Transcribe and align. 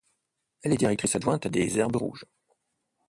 Elle 0.63 0.73
est 0.73 0.77
directrice 0.77 1.15
adjointe 1.15 1.45
des 1.47 1.77
Herbes 1.77 1.97
rouges. 1.97 2.25